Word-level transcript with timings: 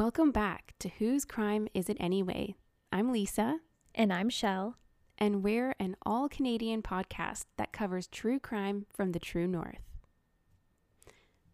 Welcome 0.00 0.30
back 0.30 0.72
to 0.78 0.88
Whose 0.88 1.26
Crime 1.26 1.68
Is 1.74 1.90
It 1.90 1.98
Anyway? 2.00 2.54
I'm 2.90 3.12
Lisa, 3.12 3.58
And 3.94 4.10
I'm 4.10 4.30
Shell. 4.30 4.78
and 5.18 5.44
we're 5.44 5.74
an 5.78 5.94
all 6.06 6.26
Canadian 6.26 6.80
podcast 6.80 7.44
that 7.58 7.74
covers 7.74 8.06
true 8.06 8.38
crime 8.38 8.86
from 8.94 9.12
the 9.12 9.18
true 9.18 9.46
north. 9.46 9.82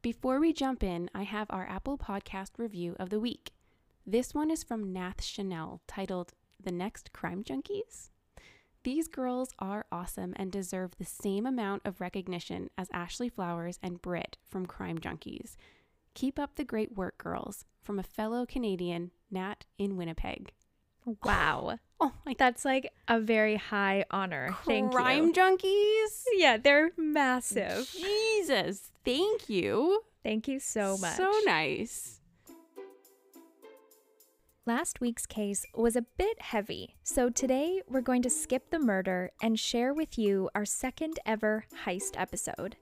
Before 0.00 0.38
we 0.38 0.52
jump 0.52 0.84
in, 0.84 1.10
I 1.12 1.24
have 1.24 1.48
our 1.50 1.66
Apple 1.66 1.98
Podcast 1.98 2.50
review 2.56 2.94
of 3.00 3.10
the 3.10 3.18
week. 3.18 3.50
This 4.06 4.32
one 4.32 4.52
is 4.52 4.62
from 4.62 4.92
Nath 4.92 5.24
Chanel 5.24 5.80
titled 5.88 6.32
The 6.62 6.70
Next 6.70 7.12
Crime 7.12 7.42
Junkies. 7.42 8.10
These 8.84 9.08
girls 9.08 9.50
are 9.58 9.86
awesome 9.90 10.34
and 10.36 10.52
deserve 10.52 10.92
the 10.98 11.04
same 11.04 11.46
amount 11.46 11.82
of 11.84 12.00
recognition 12.00 12.70
as 12.78 12.86
Ashley 12.92 13.28
Flowers 13.28 13.80
and 13.82 14.00
Brit 14.00 14.36
from 14.48 14.66
Crime 14.66 14.98
Junkies. 15.00 15.56
Keep 16.16 16.38
up 16.38 16.54
the 16.56 16.64
great 16.64 16.96
work, 16.96 17.18
girls, 17.18 17.66
from 17.82 17.98
a 17.98 18.02
fellow 18.02 18.46
Canadian, 18.46 19.10
Nat 19.30 19.66
in 19.76 19.98
Winnipeg. 19.98 20.52
Wow. 21.22 21.78
Oh 21.98 22.12
my 22.26 22.34
That's 22.38 22.62
like 22.66 22.92
a 23.08 23.18
very 23.18 23.56
high 23.56 24.04
honor. 24.10 24.54
Thank 24.66 24.92
Crime 24.92 25.28
you. 25.28 25.32
junkies? 25.32 26.24
Yeah, 26.34 26.58
they're 26.58 26.90
massive. 26.98 27.90
Jesus, 27.90 28.90
thank 29.02 29.48
you. 29.48 30.02
Thank 30.22 30.46
you 30.46 30.60
so 30.60 30.98
much. 30.98 31.16
So 31.16 31.32
nice. 31.46 32.20
Last 34.66 35.00
week's 35.00 35.24
case 35.24 35.64
was 35.74 35.96
a 35.96 36.04
bit 36.18 36.42
heavy, 36.42 36.96
so 37.02 37.30
today 37.30 37.80
we're 37.88 38.02
going 38.02 38.20
to 38.20 38.28
skip 38.30 38.68
the 38.68 38.78
murder 38.78 39.30
and 39.40 39.58
share 39.58 39.94
with 39.94 40.18
you 40.18 40.50
our 40.54 40.66
second 40.66 41.18
ever 41.24 41.64
heist 41.86 42.20
episode. 42.20 42.76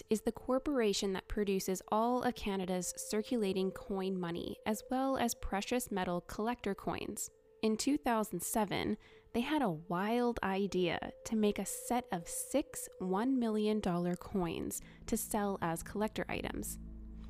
Is 0.10 0.22
the 0.22 0.32
corporation 0.32 1.14
that 1.14 1.28
produces 1.28 1.82
all 1.90 2.24
of 2.24 2.36
Canada's 2.36 2.94
circulating 2.98 3.72
coin 3.72 4.20
money, 4.20 4.58
as 4.66 4.84
well 4.92 5.18
as 5.18 5.36
precious 5.36 5.92
metal 5.92 6.22
collector 6.22 6.76
coins. 6.76 7.30
In 7.62 7.76
2007, 7.76 8.96
they 9.34 9.42
had 9.42 9.62
a 9.62 9.70
wild 9.70 10.40
idea 10.44 11.12
to 11.26 11.36
make 11.36 11.60
a 11.60 11.66
set 11.66 12.06
of 12.12 12.28
six 12.28 12.90
$1 13.02 13.38
million 13.38 13.82
coins 13.82 14.82
to 15.08 15.18
sell 15.18 15.58
as 15.62 15.84
collector 15.84 16.26
items. 16.30 16.80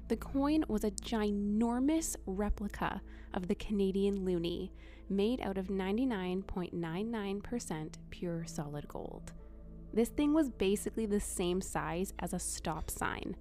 The 0.08 0.18
coin 0.18 0.64
was 0.68 0.84
a 0.84 0.92
ginormous 0.92 2.16
replica 2.26 3.02
of 3.34 3.48
the 3.48 3.56
Canadian 3.56 4.20
loonie, 4.26 4.70
made 5.10 5.42
out 5.42 5.58
of 5.58 5.68
99.99% 5.68 7.94
pure 8.10 8.46
solid 8.46 8.88
gold. 8.88 9.34
This 9.94 10.10
thing 10.10 10.34
was 10.34 10.50
basically 10.50 11.06
the 11.06 11.20
same 11.20 11.62
size 11.62 12.14
as 12.20 12.34
a 12.34 12.40
stop 12.40 12.90
sign, 12.92 13.36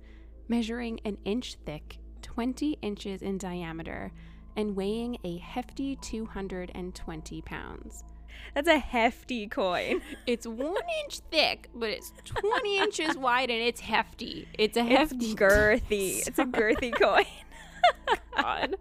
measuring 0.49 1.01
an 1.05 1.19
inch 1.25 1.57
thick, 1.67 1.99
20 2.23 2.79
inches 2.83 3.23
in 3.23 3.39
diameter, 3.39 4.13
and 4.57 4.75
weighing 4.75 5.19
a 5.25 5.37
hefty 5.39 5.97
220 5.97 7.43
pounds. 7.43 8.05
That's 8.55 8.69
a 8.69 8.79
hefty 8.79 9.47
coin. 9.47 10.01
It's 10.27 10.47
one 10.47 10.75
inch 11.05 11.21
thick, 11.31 11.69
but 11.75 11.91
it's 11.91 12.13
20 12.25 12.79
inches 12.83 13.17
wide 13.17 13.51
and 13.51 13.61
it's 13.61 13.81
hefty. 13.81 14.49
It's 14.59 14.77
a 14.77 14.81
It's 14.81 14.91
hefty 14.91 15.35
girthy. 15.37 16.27
It's 16.27 16.39
a 16.39 16.45
girthy 16.45 16.93
coin. 16.99 17.25
God. 18.37 18.77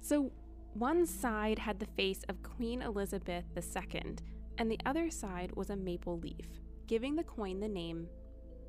so 0.00 0.30
one 0.74 1.06
side 1.06 1.58
had 1.58 1.78
the 1.78 1.86
face 1.86 2.22
of 2.28 2.42
Queen 2.42 2.80
Elizabeth 2.82 3.44
II, 3.56 4.16
and 4.60 4.70
the 4.70 4.78
other 4.84 5.10
side 5.10 5.50
was 5.56 5.70
a 5.70 5.76
maple 5.76 6.18
leaf, 6.18 6.46
giving 6.86 7.16
the 7.16 7.24
coin 7.24 7.60
the 7.60 7.68
name 7.68 8.06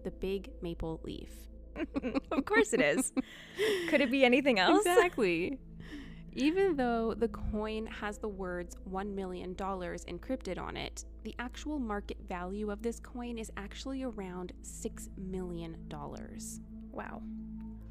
the 0.06 0.12
Big 0.12 0.50
Maple 0.62 1.02
Leaf. 1.03 1.29
of 2.31 2.46
course 2.46 2.74
it 2.74 2.81
is. 2.81 3.12
Could 3.90 4.02
it 4.02 4.09
be 4.09 4.24
anything 4.25 4.57
else? 4.57 4.85
Exactly. 4.85 5.59
Even 6.34 6.78
though 6.78 7.13
the 7.13 7.28
coin 7.28 7.85
has 7.88 8.18
the 8.18 8.29
words 8.29 8.78
$1 8.90 9.13
million 9.13 9.53
encrypted 9.53 10.57
on 10.57 10.78
it, 10.78 11.03
the 11.24 11.35
actual 11.40 11.78
market 11.78 12.18
value 12.25 12.72
of 12.72 12.81
this 12.81 13.00
coin 13.02 13.38
is 13.38 13.52
actually 13.58 14.02
around 14.03 14.53
$6 14.63 15.09
million. 15.18 15.75
Wow. 16.91 17.22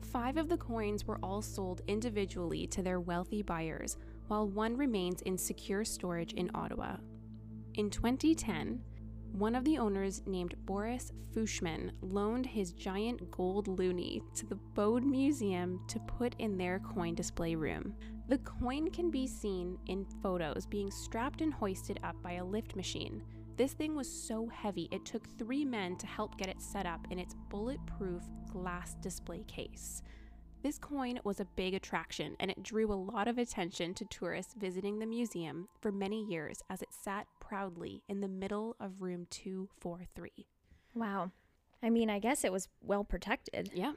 Five 0.01 0.39
of 0.39 0.49
the 0.49 0.57
coins 0.57 1.07
were 1.07 1.19
all 1.23 1.43
sold 1.43 1.83
individually 1.87 2.67
to 2.69 2.83
their 2.83 2.99
wealthy 2.99 3.43
buyers, 3.43 3.99
while 4.29 4.49
one 4.49 4.77
remains 4.77 5.21
in 5.23 5.37
secure 5.37 5.85
storage 5.85 6.33
in 6.33 6.51
Ottawa. 6.55 6.97
In 7.75 7.89
2010, 7.89 8.81
one 9.33 9.55
of 9.55 9.65
the 9.65 9.79
owners, 9.79 10.23
named 10.27 10.55
Boris 10.67 11.13
Fuchsmann, 11.33 11.93
loaned 12.01 12.47
his 12.47 12.73
giant 12.73 13.31
gold 13.31 13.69
loonie 13.69 14.23
to 14.35 14.45
the 14.45 14.57
Bode 14.75 15.05
Museum 15.05 15.81
to 15.87 16.01
put 16.01 16.35
in 16.41 16.59
their 16.59 16.81
coin 16.81 17.15
display 17.15 17.55
room. 17.55 17.95
The 18.29 18.39
coin 18.39 18.91
can 18.91 19.11
be 19.11 19.29
seen 19.29 19.79
in 19.87 20.05
photos 20.21 20.67
being 20.67 20.91
strapped 20.91 21.43
and 21.43 21.55
hoisted 21.55 22.01
up 22.03 22.21
by 22.23 22.33
a 22.35 22.45
lift 22.45 22.75
machine. 22.75 23.23
This 23.57 23.73
thing 23.73 23.95
was 23.95 24.11
so 24.11 24.49
heavy, 24.49 24.89
it 24.91 25.05
took 25.05 25.29
three 25.39 25.65
men 25.65 25.97
to 25.99 26.07
help 26.07 26.37
get 26.39 26.49
it 26.49 26.61
set 26.61 26.87
up 26.87 27.07
in 27.11 27.21
its 27.21 27.37
bulletproof 27.51 28.23
glass 28.51 28.95
display 29.01 29.45
case. 29.47 30.03
This 30.63 30.79
coin 30.79 31.19
was 31.25 31.41
a 31.41 31.47
big 31.57 31.73
attraction 31.73 32.37
and 32.39 32.51
it 32.51 32.63
drew 32.63 32.93
a 32.93 32.95
lot 32.95 33.29
of 33.29 33.39
attention 33.39 33.95
to 33.95 34.05
tourists 34.05 34.55
visiting 34.59 34.99
the 34.99 35.07
museum 35.07 35.69
for 35.81 35.91
many 35.91 36.23
years 36.23 36.61
as 36.69 36.83
it 36.83 36.93
sat 36.93 37.27
proudly 37.41 38.03
in 38.09 38.21
the 38.21 38.29
middle 38.29 38.77
of 38.79 39.01
room 39.01 39.27
243. 39.31 40.31
Wow. 40.95 41.31
I 41.83 41.89
mean, 41.89 42.11
I 42.11 42.19
guess 42.19 42.45
it 42.45 42.53
was 42.53 42.69
well 42.83 43.05
protected. 43.05 43.71
Yeah. 43.73 43.93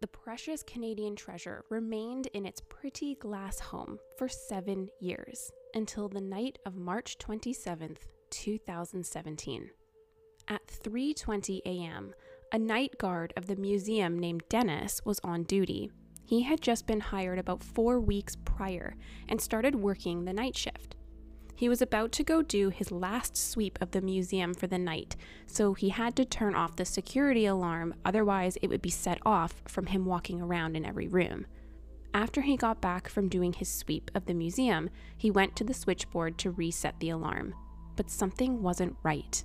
The 0.00 0.08
precious 0.08 0.64
Canadian 0.64 1.14
treasure 1.14 1.64
remained 1.70 2.26
in 2.34 2.46
its 2.46 2.60
pretty 2.68 3.14
glass 3.14 3.60
home 3.60 3.98
for 4.18 4.28
seven 4.28 4.88
years 5.00 5.52
until 5.72 6.08
the 6.08 6.20
night 6.20 6.58
of 6.66 6.74
March 6.74 7.16
27th, 7.18 8.08
2017. 8.30 9.70
At 10.48 10.66
3:20 10.66 11.60
a.m., 11.64 12.12
a 12.52 12.58
night 12.58 12.96
guard 12.98 13.32
of 13.36 13.46
the 13.46 13.56
museum 13.56 14.18
named 14.18 14.42
Dennis 14.48 15.00
was 15.04 15.20
on 15.24 15.42
duty. 15.42 15.90
He 16.24 16.42
had 16.42 16.60
just 16.60 16.86
been 16.86 17.00
hired 17.00 17.38
about 17.38 17.62
4 17.62 18.00
weeks 18.00 18.36
prior 18.44 18.96
and 19.28 19.40
started 19.40 19.74
working 19.74 20.24
the 20.24 20.32
night 20.32 20.56
shift. 20.56 20.96
He 21.54 21.68
was 21.68 21.80
about 21.80 22.12
to 22.12 22.22
go 22.22 22.42
do 22.42 22.68
his 22.68 22.92
last 22.92 23.36
sweep 23.36 23.78
of 23.80 23.92
the 23.92 24.02
museum 24.02 24.52
for 24.52 24.66
the 24.66 24.78
night, 24.78 25.16
so 25.46 25.72
he 25.72 25.88
had 25.88 26.14
to 26.16 26.24
turn 26.24 26.54
off 26.54 26.76
the 26.76 26.84
security 26.84 27.46
alarm, 27.46 27.94
otherwise, 28.04 28.58
it 28.60 28.68
would 28.68 28.82
be 28.82 28.90
set 28.90 29.18
off 29.24 29.62
from 29.66 29.86
him 29.86 30.04
walking 30.04 30.40
around 30.40 30.76
in 30.76 30.84
every 30.84 31.08
room. 31.08 31.46
After 32.12 32.42
he 32.42 32.56
got 32.56 32.82
back 32.82 33.08
from 33.08 33.28
doing 33.28 33.52
his 33.52 33.70
sweep 33.70 34.10
of 34.14 34.26
the 34.26 34.34
museum, 34.34 34.90
he 35.16 35.30
went 35.30 35.56
to 35.56 35.64
the 35.64 35.74
switchboard 35.74 36.36
to 36.38 36.50
reset 36.50 36.98
the 37.00 37.10
alarm. 37.10 37.54
But 37.94 38.10
something 38.10 38.62
wasn't 38.62 38.96
right, 39.02 39.42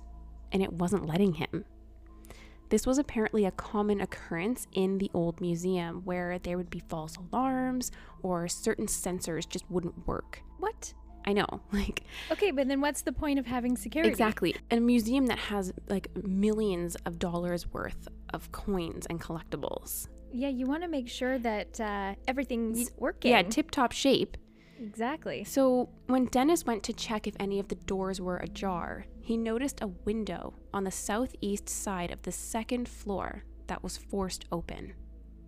and 0.52 0.62
it 0.62 0.72
wasn't 0.72 1.06
letting 1.06 1.34
him. 1.34 1.64
This 2.72 2.86
was 2.86 2.96
apparently 2.96 3.44
a 3.44 3.50
common 3.50 4.00
occurrence 4.00 4.66
in 4.72 4.96
the 4.96 5.10
old 5.12 5.42
museum 5.42 6.00
where 6.06 6.38
there 6.38 6.56
would 6.56 6.70
be 6.70 6.78
false 6.78 7.18
alarms 7.18 7.90
or 8.22 8.48
certain 8.48 8.86
sensors 8.86 9.46
just 9.46 9.70
wouldn't 9.70 10.06
work. 10.06 10.40
What? 10.58 10.94
I 11.26 11.34
know, 11.34 11.46
like 11.72 12.04
Okay, 12.30 12.50
but 12.50 12.68
then 12.68 12.80
what's 12.80 13.02
the 13.02 13.12
point 13.12 13.38
of 13.38 13.44
having 13.44 13.76
security? 13.76 14.08
Exactly. 14.08 14.56
And 14.70 14.78
a 14.78 14.80
museum 14.80 15.26
that 15.26 15.38
has 15.38 15.74
like 15.90 16.08
millions 16.24 16.96
of 17.04 17.18
dollars 17.18 17.70
worth 17.70 18.08
of 18.32 18.50
coins 18.52 19.04
and 19.10 19.20
collectibles. 19.20 20.08
Yeah, 20.32 20.48
you 20.48 20.64
want 20.64 20.82
to 20.82 20.88
make 20.88 21.10
sure 21.10 21.38
that 21.40 21.78
uh, 21.78 22.14
everything's 22.26 22.90
working. 22.96 23.32
Yeah, 23.32 23.42
tip 23.42 23.70
top 23.70 23.92
shape. 23.92 24.38
exactly. 24.80 25.44
So 25.44 25.90
when 26.06 26.24
Dennis 26.24 26.64
went 26.64 26.84
to 26.84 26.94
check 26.94 27.26
if 27.26 27.34
any 27.38 27.58
of 27.60 27.68
the 27.68 27.74
doors 27.74 28.18
were 28.18 28.38
ajar, 28.38 29.04
he 29.22 29.36
noticed 29.36 29.80
a 29.82 29.86
window 30.04 30.54
on 30.74 30.84
the 30.84 30.90
southeast 30.90 31.68
side 31.68 32.10
of 32.10 32.22
the 32.22 32.32
second 32.32 32.88
floor 32.88 33.44
that 33.68 33.82
was 33.82 33.96
forced 33.96 34.44
open. 34.52 34.92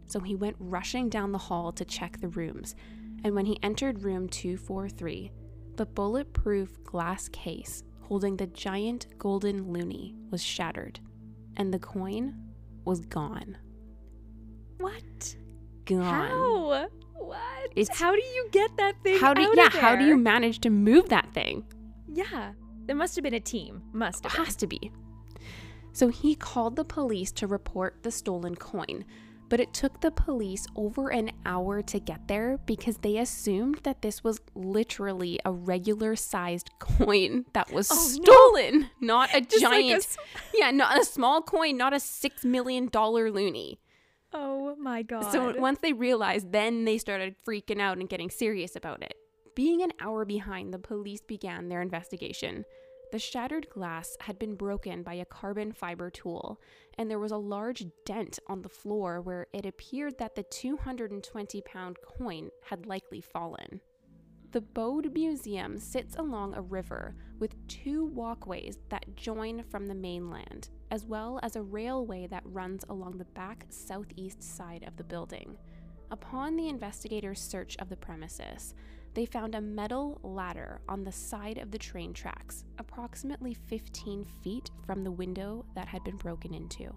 so 0.07 0.21
he 0.21 0.35
went 0.35 0.57
rushing 0.59 1.09
down 1.09 1.33
the 1.33 1.39
hall 1.39 1.73
to 1.73 1.85
check 1.85 2.21
the 2.21 2.29
rooms. 2.29 2.75
And 3.25 3.35
when 3.35 3.47
he 3.47 3.59
entered 3.63 4.03
room 4.05 4.29
243, 4.29 5.31
the 5.77 5.87
bulletproof 5.87 6.83
glass 6.85 7.29
case 7.31 7.83
holding 8.03 8.37
the 8.37 8.47
giant 8.49 9.07
golden 9.19 9.65
loonie 9.65 10.15
was 10.31 10.43
shattered, 10.43 11.01
and 11.57 11.73
the 11.73 11.79
coin 11.79 12.35
was 12.85 13.01
gone. 13.01 13.57
What? 14.79 15.37
Gone. 15.87 16.03
How? 16.03 16.89
What? 17.15 17.73
It's- 17.75 17.99
how 17.99 18.13
do 18.13 18.23
you 18.23 18.49
get 18.53 18.77
that 18.77 19.03
thing 19.03 19.19
How 19.19 19.33
do 19.35 19.51
yeah? 19.57 19.71
How 19.71 19.97
do 19.97 20.05
you 20.05 20.17
manage 20.19 20.61
to 20.61 20.71
move 20.71 21.09
that 21.09 21.33
thing? 21.33 21.65
Yeah, 22.13 22.53
there 22.87 22.97
must 22.97 23.15
have 23.17 23.23
been 23.23 23.35
a 23.35 23.41
team. 23.41 23.83
Must 23.93 24.25
have. 24.25 24.33
has 24.47 24.57
to 24.57 24.67
be. 24.67 24.91
So 25.93 26.09
he 26.09 26.35
called 26.35 26.77
the 26.77 26.85
police 26.85 27.31
to 27.33 27.47
report 27.47 28.03
the 28.03 28.11
stolen 28.11 28.57
coin, 28.57 29.05
but 29.49 29.61
it 29.61 29.73
took 29.73 30.01
the 30.01 30.11
police 30.11 30.67
over 30.75 31.11
an 31.11 31.31
hour 31.47 31.83
to 31.83 32.01
get 32.01 32.27
there 32.27 32.59
because 32.67 32.97
they 32.99 33.19
assumed 33.19 33.79
that 33.85 34.03
this 34.03 34.25
was 34.25 34.41
literally 34.57 35.39
a 35.45 35.53
regular 35.53 36.17
sized 36.17 36.71
coin 36.81 37.45
that 37.53 37.71
was 37.73 37.89
Oh, 37.93 37.95
no. 37.95 38.25
stolen, 38.25 38.91
not 39.01 39.33
a 39.35 39.41
Just 39.49 39.63
like 39.63 39.85
a 39.85 39.89
giant. 39.89 40.17
yeah, 40.55 40.71
not 40.73 41.01
a 41.01 41.05
small 41.05 41.43
coin, 41.43 41.77
not 41.77 41.93
a 41.95 42.01
six 42.01 42.45
million 42.45 42.89
dollar 42.89 43.31
loonie. 43.31 43.79
Oh 44.33 44.75
my 44.75 45.03
god. 45.03 45.31
So 45.31 45.55
once 45.61 45.79
they 45.81 45.93
realized, 45.93 46.51
then 46.51 46.85
they 46.87 46.99
started 46.99 47.37
freaking 47.47 47.81
out 47.81 47.99
and 47.99 48.09
getting 48.09 48.31
serious 48.31 48.75
about 48.75 49.01
it. 49.05 49.15
Being 49.55 49.83
an 49.83 49.93
hour 50.01 50.25
behind, 50.25 50.75
the 50.75 50.79
police 50.81 51.21
began 51.21 51.69
their 51.69 51.81
investigation. 51.81 52.65
The 53.13 53.21
shattered 53.21 53.71
glass 53.71 54.17
had 54.19 54.37
been 54.37 54.57
broken 54.57 55.05
by 55.05 55.15
a 55.15 55.25
carbon 55.25 55.71
fiber 55.71 56.11
tool, 56.11 56.61
and 56.99 57.09
there 57.09 57.21
was 57.21 57.31
a 57.31 57.37
large 57.37 57.85
dent 58.05 58.41
on 58.49 58.63
the 58.63 58.69
floor 58.69 59.21
where 59.21 59.47
it 59.53 59.65
appeared 59.65 60.19
that 60.19 60.35
the 60.35 60.43
220 60.43 61.61
pound 61.61 61.99
coin 62.03 62.51
had 62.65 62.87
likely 62.87 63.21
fallen. 63.21 63.81
The 64.51 64.61
Bode 64.61 65.13
Museum 65.15 65.79
sits 65.79 66.17
along 66.17 66.55
a 66.55 66.63
river 66.63 67.15
with 67.39 67.55
two 67.69 68.07
walkways 68.07 68.79
that 68.89 69.15
join 69.15 69.63
from 69.63 69.87
the 69.87 69.95
mainland, 69.95 70.71
as 70.91 71.07
well 71.07 71.39
as 71.45 71.55
a 71.55 71.63
railway 71.63 72.27
that 72.27 72.43
runs 72.47 72.85
along 72.89 73.19
the 73.19 73.25
back 73.25 73.67
southeast 73.69 74.43
side 74.43 74.85
of 74.87 74.97
the 74.97 75.05
building. 75.05 75.57
Upon 76.11 76.57
the 76.57 76.69
investigators' 76.69 77.41
search 77.41 77.77
of 77.79 77.89
the 77.89 77.97
premises, 77.97 78.75
they 79.15 79.27
found 79.27 79.55
a 79.55 79.61
metal 79.61 80.19
ladder 80.23 80.81
on 80.89 81.05
the 81.05 81.13
side 81.13 81.59
of 81.59 81.71
the 81.71 81.79
train 81.79 82.13
tracks, 82.13 82.65
approximately 82.79 83.55
15 83.55 84.25
feet 84.43 84.71
from 84.85 85.05
the 85.05 85.11
window 85.11 85.65
that 85.75 85.89
had 85.89 86.05
been 86.05 86.17
broken 86.17 86.53
into. 86.53 86.93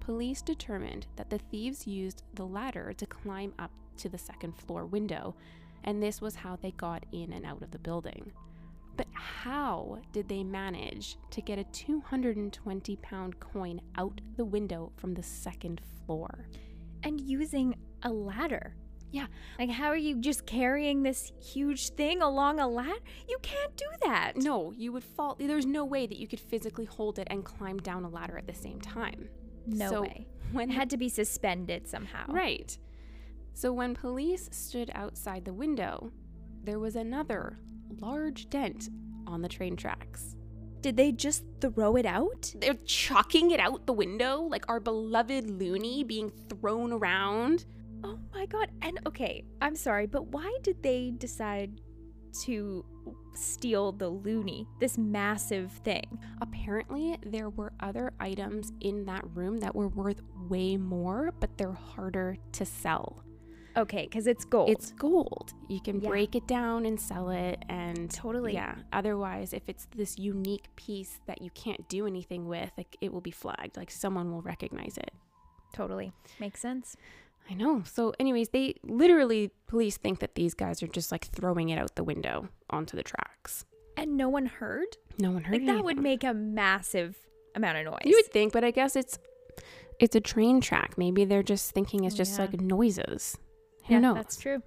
Police 0.00 0.42
determined 0.42 1.06
that 1.16 1.30
the 1.30 1.38
thieves 1.38 1.86
used 1.86 2.22
the 2.34 2.46
ladder 2.46 2.92
to 2.94 3.06
climb 3.06 3.52
up 3.58 3.70
to 3.98 4.08
the 4.08 4.18
second 4.18 4.56
floor 4.56 4.86
window, 4.86 5.34
and 5.84 6.02
this 6.02 6.20
was 6.20 6.34
how 6.34 6.56
they 6.56 6.72
got 6.72 7.04
in 7.12 7.32
and 7.32 7.44
out 7.44 7.62
of 7.62 7.70
the 7.70 7.78
building. 7.78 8.32
But 8.96 9.06
how 9.12 9.98
did 10.12 10.28
they 10.28 10.42
manage 10.42 11.16
to 11.30 11.40
get 11.40 11.58
a 11.58 11.64
220 11.64 12.96
pound 12.96 13.38
coin 13.40 13.80
out 13.96 14.20
the 14.36 14.44
window 14.44 14.92
from 14.96 15.14
the 15.14 15.22
second 15.22 15.80
floor? 16.06 16.46
and 17.04 17.20
using 17.20 17.74
a 18.02 18.10
ladder. 18.10 18.74
Yeah. 19.12 19.26
Like 19.58 19.70
how 19.70 19.86
are 19.86 19.96
you 19.96 20.16
just 20.16 20.46
carrying 20.46 21.02
this 21.02 21.32
huge 21.38 21.90
thing 21.90 22.22
along 22.22 22.58
a 22.58 22.66
ladder? 22.66 22.98
You 23.28 23.38
can't 23.42 23.76
do 23.76 23.86
that. 24.02 24.32
No, 24.36 24.72
you 24.72 24.90
would 24.92 25.04
fall. 25.04 25.36
There's 25.38 25.66
no 25.66 25.84
way 25.84 26.06
that 26.06 26.18
you 26.18 26.26
could 26.26 26.40
physically 26.40 26.86
hold 26.86 27.18
it 27.18 27.28
and 27.30 27.44
climb 27.44 27.78
down 27.78 28.04
a 28.04 28.08
ladder 28.08 28.36
at 28.36 28.46
the 28.46 28.54
same 28.54 28.80
time. 28.80 29.28
No 29.66 29.90
So 29.90 30.02
way. 30.02 30.26
When 30.50 30.70
It 30.70 30.74
had 30.74 30.90
to 30.90 30.96
be 30.96 31.08
suspended 31.08 31.86
somehow. 31.86 32.26
Right. 32.28 32.76
So 33.54 33.72
when 33.72 33.94
police 33.94 34.48
stood 34.50 34.90
outside 34.94 35.44
the 35.44 35.52
window, 35.52 36.10
there 36.64 36.78
was 36.78 36.96
another 36.96 37.58
large 38.00 38.48
dent 38.48 38.88
on 39.26 39.42
the 39.42 39.48
train 39.48 39.76
tracks. 39.76 40.36
Did 40.80 40.96
they 40.96 41.12
just 41.12 41.44
throw 41.60 41.96
it 41.96 42.06
out? 42.06 42.52
They're 42.56 42.74
chucking 42.74 43.52
it 43.52 43.60
out 43.60 43.86
the 43.86 43.92
window, 43.92 44.42
like 44.42 44.68
our 44.68 44.80
beloved 44.80 45.46
loonie 45.46 46.04
being 46.06 46.30
thrown 46.48 46.92
around. 46.92 47.64
Oh 48.04 48.18
my 48.34 48.46
god. 48.46 48.70
And 48.82 48.98
okay, 49.06 49.44
I'm 49.60 49.76
sorry, 49.76 50.06
but 50.06 50.28
why 50.28 50.56
did 50.62 50.82
they 50.82 51.10
decide 51.16 51.80
to 52.44 52.84
steal 53.34 53.92
the 53.92 54.10
loonie, 54.10 54.66
this 54.80 54.98
massive 54.98 55.70
thing? 55.84 56.18
Apparently, 56.40 57.18
there 57.24 57.50
were 57.50 57.72
other 57.80 58.12
items 58.18 58.72
in 58.80 59.04
that 59.06 59.22
room 59.34 59.58
that 59.60 59.74
were 59.74 59.88
worth 59.88 60.20
way 60.48 60.76
more, 60.76 61.32
but 61.40 61.56
they're 61.58 61.72
harder 61.72 62.36
to 62.52 62.64
sell. 62.64 63.22
Okay, 63.74 64.02
because 64.02 64.26
it's 64.26 64.44
gold. 64.44 64.68
It's 64.68 64.92
gold. 64.92 65.54
You 65.68 65.80
can 65.80 66.00
Yeah. 66.00 66.10
break 66.10 66.34
it 66.34 66.46
down 66.46 66.84
and 66.84 67.00
sell 67.00 67.30
it 67.30 67.64
and 67.70 68.10
Totally. 68.10 68.52
Yeah. 68.52 68.74
Otherwise, 68.92 69.54
if 69.54 69.66
it's 69.68 69.86
this 69.96 70.18
unique 70.18 70.68
piece 70.76 71.20
that 71.26 71.40
you 71.40 71.50
can't 71.54 71.88
do 71.88 72.06
anything 72.06 72.46
with, 72.48 72.70
like 72.76 72.96
it 73.00 73.12
will 73.12 73.22
be 73.22 73.30
flagged. 73.30 73.76
Like 73.78 73.90
someone 73.90 74.30
will 74.30 74.42
recognize 74.42 74.98
it. 74.98 75.12
totally 75.72 76.12
makes 76.38 76.60
sense. 76.60 76.98
I 77.50 77.54
know. 77.54 77.82
So 77.84 78.14
anyways, 78.18 78.50
they 78.50 78.76
literally 78.82 79.50
police 79.66 79.96
think 79.96 80.20
that 80.20 80.34
these 80.34 80.54
guys 80.54 80.82
are 80.82 80.86
just 80.86 81.12
like 81.12 81.26
throwing 81.26 81.68
it 81.68 81.78
out 81.78 81.94
the 81.96 82.04
window 82.04 82.48
onto 82.70 82.96
the 82.96 83.02
tracks. 83.02 83.64
And 83.96 84.16
no 84.16 84.28
one 84.28 84.46
heard? 84.46 84.86
No 85.18 85.32
one 85.32 85.44
heard 85.44 85.52
Like 85.62 85.66
that 85.66 85.84
would 85.84 85.98
make 85.98 86.24
a 86.24 86.32
massive 86.32 87.16
amount 87.54 87.78
of 87.78 87.84
noise. 87.84 88.00
You 88.04 88.16
would 88.16 88.32
think, 88.32 88.52
but 88.52 88.64
I 88.64 88.70
guess 88.70 88.96
it's 88.96 89.18
it's 90.00 90.16
a 90.16 90.20
train 90.20 90.60
track. 90.60 90.96
Maybe 90.96 91.24
they're 91.24 91.42
just 91.42 91.72
thinking 91.72 92.04
it's 92.04 92.16
just 92.16 92.38
Yeah. 92.38 92.46
like 92.46 92.60
noises. 92.60 93.36
Who 93.86 93.94
yeah, 93.94 94.00
knows? 94.00 94.14
that's 94.16 94.36
true. 94.36 94.62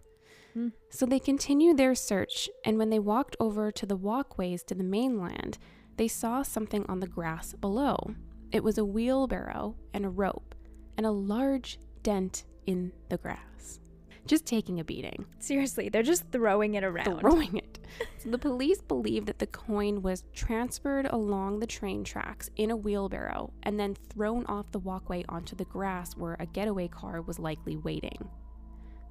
Hmm. 0.53 0.69
So 0.89 1.05
they 1.05 1.19
continue 1.19 1.73
their 1.73 1.95
search, 1.95 2.47
and 2.63 2.77
when 2.77 2.89
they 2.89 2.99
walked 2.99 3.35
over 3.39 3.71
to 3.71 3.85
the 3.85 3.95
walkways 3.97 4.63
to 4.63 4.75
the 4.75 4.83
mainland, 4.83 5.57
they 5.97 6.07
saw 6.07 6.43
something 6.43 6.85
on 6.87 6.99
the 6.99 7.07
grass 7.07 7.53
below. 7.53 8.13
It 8.51 8.63
was 8.63 8.77
a 8.77 8.85
wheelbarrow 8.85 9.75
and 9.93 10.05
a 10.05 10.09
rope, 10.09 10.53
and 10.97 11.05
a 11.05 11.11
large 11.11 11.79
dent 12.03 12.45
in 12.65 12.91
the 13.09 13.17
grass. 13.17 13.79
Just 14.25 14.45
taking 14.47 14.79
a 14.79 14.83
beating, 14.83 15.25
Seriously, 15.37 15.87
they're 15.89 16.01
just 16.01 16.23
throwing 16.31 16.73
it 16.73 16.83
around. 16.83 17.19
throwing 17.19 17.57
it. 17.57 17.79
So 18.17 18.29
the 18.31 18.39
police 18.39 18.81
believe 18.81 19.27
that 19.27 19.37
the 19.37 19.45
coin 19.47 20.01
was 20.01 20.23
transferred 20.33 21.05
along 21.05 21.59
the 21.59 21.67
train 21.67 22.03
tracks 22.03 22.49
in 22.57 22.71
a 22.71 22.75
wheelbarrow 22.75 23.53
and 23.63 23.79
then 23.79 23.95
thrown 24.09 24.45
off 24.47 24.71
the 24.71 24.79
walkway 24.79 25.23
onto 25.29 25.55
the 25.55 25.65
grass 25.65 26.17
where 26.17 26.35
a 26.39 26.45
getaway 26.47 26.87
car 26.87 27.21
was 27.21 27.37
likely 27.39 27.77
waiting. 27.77 28.27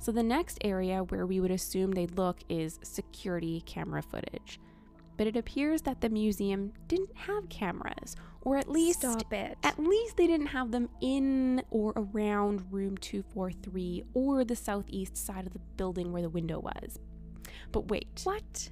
So 0.00 0.10
the 0.12 0.22
next 0.24 0.58
area 0.62 1.04
where 1.04 1.24
we 1.26 1.38
would 1.40 1.52
assume 1.52 1.92
they'd 1.92 2.18
look 2.18 2.40
is 2.48 2.80
security 2.82 3.62
camera 3.64 4.02
footage. 4.02 4.58
But 5.16 5.26
it 5.26 5.36
appears 5.36 5.82
that 5.82 6.00
the 6.00 6.08
museum 6.08 6.72
didn't 6.88 7.16
have 7.16 7.48
cameras, 7.48 8.16
or 8.40 8.56
at 8.56 8.68
least 8.68 9.04
at 9.04 9.78
least 9.78 10.16
they 10.16 10.26
didn't 10.26 10.48
have 10.48 10.72
them 10.72 10.88
in 11.00 11.62
or 11.70 11.92
around 11.96 12.64
room 12.70 12.96
243 12.96 14.04
or 14.14 14.44
the 14.44 14.56
southeast 14.56 15.16
side 15.16 15.46
of 15.46 15.52
the 15.52 15.60
building 15.76 16.12
where 16.12 16.22
the 16.22 16.28
window 16.28 16.58
was. 16.58 16.98
But 17.70 17.88
wait, 17.88 18.20
what? 18.24 18.70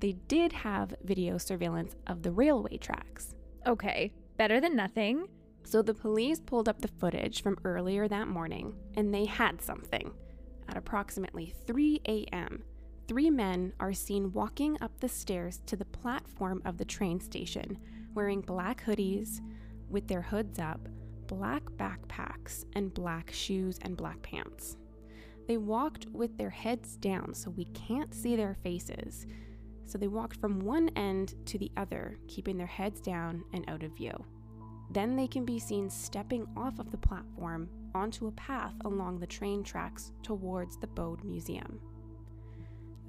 they 0.00 0.12
did 0.28 0.52
have 0.52 0.94
video 1.04 1.38
surveillance 1.38 1.94
of 2.06 2.22
the 2.22 2.32
railway 2.32 2.78
tracks. 2.78 3.34
Okay, 3.66 4.12
better 4.36 4.60
than 4.60 4.74
nothing. 4.74 5.28
So 5.64 5.82
the 5.82 5.94
police 5.94 6.40
pulled 6.40 6.68
up 6.68 6.80
the 6.80 6.88
footage 6.88 7.42
from 7.42 7.58
earlier 7.64 8.08
that 8.08 8.28
morning 8.28 8.74
and 8.96 9.14
they 9.14 9.26
had 9.26 9.60
something. 9.62 10.10
At 10.68 10.76
approximately 10.76 11.54
3 11.66 12.00
a.m., 12.06 12.62
three 13.10 13.28
men 13.28 13.72
are 13.80 13.92
seen 13.92 14.32
walking 14.34 14.78
up 14.80 14.92
the 15.00 15.08
stairs 15.08 15.62
to 15.66 15.74
the 15.74 15.84
platform 15.84 16.62
of 16.64 16.78
the 16.78 16.84
train 16.84 17.18
station 17.18 17.76
wearing 18.14 18.40
black 18.40 18.84
hoodies 18.84 19.40
with 19.88 20.06
their 20.06 20.22
hoods 20.22 20.60
up, 20.60 20.78
black 21.26 21.64
backpacks, 21.76 22.64
and 22.74 22.94
black 22.94 23.32
shoes 23.32 23.80
and 23.82 23.96
black 23.96 24.22
pants. 24.22 24.76
They 25.48 25.56
walked 25.56 26.06
with 26.12 26.38
their 26.38 26.50
heads 26.50 26.96
down 26.98 27.34
so 27.34 27.50
we 27.50 27.64
can't 27.64 28.14
see 28.14 28.36
their 28.36 28.54
faces. 28.62 29.26
So 29.86 29.98
they 29.98 30.06
walked 30.06 30.36
from 30.40 30.60
one 30.60 30.88
end 30.90 31.34
to 31.46 31.58
the 31.58 31.72
other, 31.76 32.16
keeping 32.28 32.56
their 32.56 32.68
heads 32.68 33.00
down 33.00 33.42
and 33.52 33.68
out 33.68 33.82
of 33.82 33.96
view. 33.96 34.24
Then 34.92 35.16
they 35.16 35.26
can 35.26 35.44
be 35.44 35.58
seen 35.58 35.90
stepping 35.90 36.46
off 36.56 36.78
of 36.78 36.92
the 36.92 36.98
platform 36.98 37.70
onto 37.92 38.28
a 38.28 38.32
path 38.32 38.74
along 38.84 39.18
the 39.18 39.26
train 39.26 39.64
tracks 39.64 40.12
towards 40.22 40.76
the 40.76 40.86
Bode 40.86 41.24
Museum. 41.24 41.80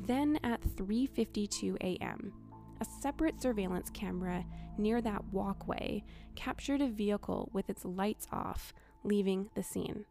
Then 0.06 0.40
at 0.44 0.62
3:52 0.62 1.78
a.m., 1.82 2.34
a 2.80 2.86
separate 3.02 3.42
surveillance 3.42 3.90
camera 3.92 4.44
near 4.78 5.02
that 5.02 5.24
walkway 5.32 6.04
captured 6.36 6.82
a 6.82 6.88
vehicle 6.88 7.50
with 7.54 7.70
its 7.70 7.86
lights 7.86 8.28
off 8.32 8.74
leaving 9.04 9.50
the 9.56 9.64
scene. 9.64 10.06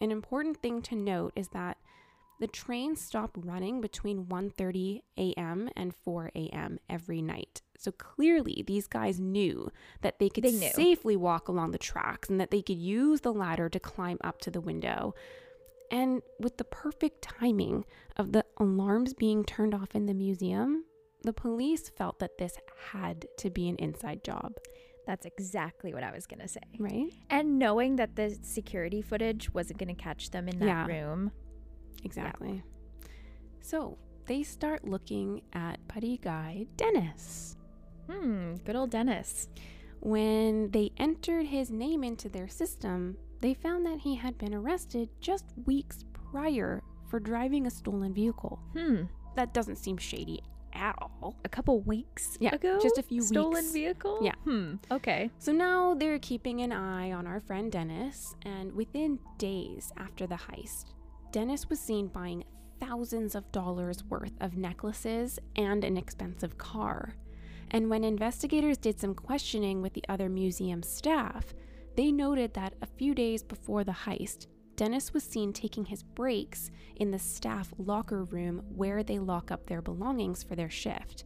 An 0.00 0.10
important 0.10 0.56
thing 0.56 0.82
to 0.82 0.96
note 0.96 1.32
is 1.36 1.48
that 1.48 1.78
the 2.40 2.46
train 2.46 2.94
stopped 2.94 3.36
running 3.36 3.80
between 3.80 4.26
1:30 4.26 5.02
a.m. 5.16 5.68
and 5.76 5.94
4 5.94 6.30
a.m. 6.34 6.78
every 6.88 7.20
night. 7.20 7.62
So 7.76 7.92
clearly 7.92 8.64
these 8.66 8.86
guys 8.86 9.18
knew 9.18 9.70
that 10.02 10.18
they 10.18 10.28
could 10.28 10.44
They 10.44 10.52
safely 10.52 11.16
walk 11.16 11.48
along 11.48 11.72
the 11.72 11.78
tracks 11.78 12.28
and 12.28 12.40
that 12.40 12.50
they 12.50 12.62
could 12.62 12.78
use 12.78 13.20
the 13.22 13.32
ladder 13.32 13.68
to 13.68 13.80
climb 13.80 14.18
up 14.22 14.40
to 14.42 14.50
the 14.50 14.60
window. 14.60 15.14
And 15.90 16.22
with 16.38 16.56
the 16.58 16.64
perfect 16.64 17.22
timing 17.22 17.84
of 18.16 18.32
the 18.32 18.44
alarms 18.58 19.14
being 19.14 19.44
turned 19.44 19.74
off 19.74 19.94
in 19.94 20.06
the 20.06 20.14
museum, 20.14 20.84
the 21.22 21.32
police 21.32 21.88
felt 21.88 22.18
that 22.18 22.38
this 22.38 22.58
had 22.92 23.26
to 23.38 23.50
be 23.50 23.68
an 23.68 23.76
inside 23.76 24.22
job, 24.22 24.54
That's 25.06 25.24
exactly 25.24 25.94
what 25.94 26.02
I 26.04 26.12
was 26.12 26.26
going 26.26 26.40
to 26.40 26.48
say. 26.48 26.60
right? 26.78 27.10
And 27.30 27.58
knowing 27.58 27.96
that 27.96 28.14
the 28.16 28.38
security 28.42 29.00
footage 29.00 29.52
wasn't 29.54 29.78
going 29.78 29.88
to 29.94 30.00
catch 30.02 30.30
them 30.30 30.48
in 30.48 30.58
that 30.58 30.66
Yeah. 30.66 30.86
room. 30.86 31.32
Exactly. 32.04 32.62
So 33.62 33.96
they 34.26 34.42
start 34.42 34.84
looking 34.86 35.40
at 35.54 35.86
putty 35.88 36.18
guy 36.18 36.66
Dennis. 36.76 37.56
Hmm, 38.10 38.56
good 38.64 38.76
old 38.76 38.90
Dennis. 38.90 39.48
When 40.00 40.70
they 40.70 40.90
entered 40.98 41.46
his 41.46 41.70
name 41.70 42.04
into 42.04 42.28
their 42.28 42.46
system, 42.48 43.16
they 43.40 43.54
found 43.54 43.86
that 43.86 44.00
he 44.00 44.14
had 44.16 44.36
been 44.38 44.54
arrested 44.54 45.08
just 45.20 45.44
weeks 45.66 46.04
prior 46.32 46.82
for 47.08 47.20
driving 47.20 47.66
a 47.66 47.70
stolen 47.70 48.12
vehicle. 48.12 48.58
Hmm, 48.74 49.02
That 49.36 49.54
doesn't 49.54 49.76
seem 49.76 49.96
shady 49.96 50.42
at 50.72 50.94
all. 51.00 51.36
a 51.44 51.48
couple 51.48 51.80
weeks 51.80 52.36
Yeah, 52.40 52.54
ago? 52.54 52.78
just 52.82 52.98
a 52.98 53.02
few 53.02 53.22
Stolen 53.22 53.50
weeks. 53.50 53.60
Stolen 53.60 53.72
vehicle? 53.72 54.18
Yeah. 54.22 54.34
Hmm, 54.44 54.74
okay. 54.90 55.30
So 55.38 55.52
now 55.52 55.94
they're 55.94 56.18
keeping 56.18 56.60
an 56.60 56.72
eye 56.72 57.12
on 57.12 57.26
our 57.26 57.40
friend 57.40 57.70
Dennis, 57.72 58.34
and 58.44 58.72
within 58.74 59.18
days 59.38 59.92
after 59.96 60.26
the 60.26 60.34
heist, 60.36 60.86
Dennis 61.32 61.68
was 61.70 61.80
seen 61.80 62.08
buying 62.08 62.44
thousands 62.80 63.34
of 63.34 63.50
dollars 63.52 64.04
worth 64.04 64.32
of 64.40 64.56
necklaces 64.56 65.38
and 65.56 65.82
an 65.84 65.96
expensive 65.96 66.58
car. 66.58 67.14
And 67.70 67.90
when 67.90 68.04
investigators 68.04 68.78
did 68.78 68.98
some 69.00 69.14
questioning 69.14 69.82
with 69.82 69.94
the 69.94 70.04
other 70.08 70.28
museum 70.28 70.82
staff, 70.82 71.54
they 71.98 72.12
noted 72.12 72.54
that 72.54 72.74
a 72.80 72.86
few 72.86 73.12
days 73.12 73.42
before 73.42 73.82
the 73.82 73.90
heist, 73.90 74.46
Dennis 74.76 75.12
was 75.12 75.24
seen 75.24 75.52
taking 75.52 75.84
his 75.84 76.04
breaks 76.04 76.70
in 76.94 77.10
the 77.10 77.18
staff 77.18 77.74
locker 77.76 78.22
room 78.22 78.62
where 78.68 79.02
they 79.02 79.18
lock 79.18 79.50
up 79.50 79.66
their 79.66 79.82
belongings 79.82 80.44
for 80.44 80.54
their 80.54 80.70
shift. 80.70 81.24